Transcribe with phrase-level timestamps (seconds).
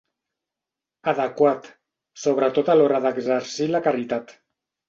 [1.11, 1.69] Adequat,
[2.23, 4.39] sobretot a l'hora d'exercir la caritat.